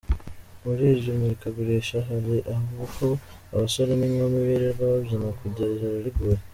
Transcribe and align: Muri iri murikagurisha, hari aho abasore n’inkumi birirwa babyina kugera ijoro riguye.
Muri 0.63 0.81
iri 0.93 1.11
murikagurisha, 1.19 1.97
hari 2.09 2.35
aho 2.55 3.07
abasore 3.53 3.91
n’inkumi 3.97 4.39
birirwa 4.47 4.83
babyina 4.91 5.27
kugera 5.39 5.69
ijoro 5.75 5.97
riguye. 6.05 6.39